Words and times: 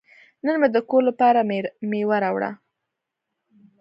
نن 0.45 0.55
مې 0.61 0.67
د 0.75 0.77
کور 0.89 1.01
لپاره 1.09 1.39
میوه 1.89 2.17
راوړه. 2.23 2.51